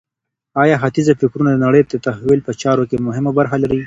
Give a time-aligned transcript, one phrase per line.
[0.63, 3.79] آیا ختیځه فکرونه د نړۍ د تحول په چارو کي مهمه برخه لري؟